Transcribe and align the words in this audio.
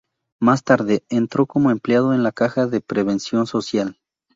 Más 0.41 0.63
tarde 0.63 1.03
entró 1.09 1.45
como 1.45 1.69
empleado 1.69 2.11
en 2.15 2.23
la 2.23 2.31
Caja 2.31 2.65
de 2.65 2.81
Previsión 2.81 3.45
Social. 3.45 3.99